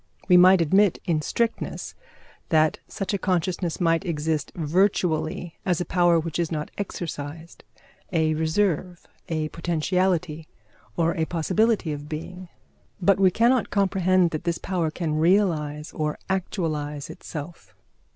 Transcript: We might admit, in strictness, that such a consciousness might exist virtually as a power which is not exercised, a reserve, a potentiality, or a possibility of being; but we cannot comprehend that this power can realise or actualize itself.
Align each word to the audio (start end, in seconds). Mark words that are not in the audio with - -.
We 0.27 0.35
might 0.35 0.61
admit, 0.61 0.97
in 1.05 1.21
strictness, 1.21 1.93
that 2.49 2.79
such 2.87 3.13
a 3.13 3.19
consciousness 3.19 3.79
might 3.79 4.03
exist 4.03 4.51
virtually 4.55 5.59
as 5.63 5.79
a 5.79 5.85
power 5.85 6.19
which 6.19 6.39
is 6.39 6.51
not 6.51 6.71
exercised, 6.75 7.63
a 8.11 8.33
reserve, 8.33 9.05
a 9.29 9.49
potentiality, 9.49 10.47
or 10.97 11.15
a 11.15 11.25
possibility 11.25 11.93
of 11.93 12.09
being; 12.09 12.49
but 12.99 13.19
we 13.19 13.29
cannot 13.29 13.69
comprehend 13.69 14.31
that 14.31 14.43
this 14.43 14.57
power 14.57 14.89
can 14.89 15.19
realise 15.19 15.93
or 15.93 16.17
actualize 16.31 17.11
itself. 17.11 17.75